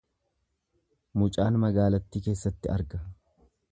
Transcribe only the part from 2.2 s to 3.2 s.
keessatti arga.